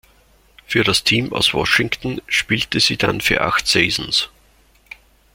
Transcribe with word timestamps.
Für 0.65 0.83
das 0.83 1.03
Team 1.03 1.31
aus 1.31 1.53
Washington 1.53 2.23
spielte 2.25 2.79
sie 2.79 2.97
dann 2.97 3.21
für 3.21 3.41
acht 3.41 3.67
Saisons. 3.67 4.29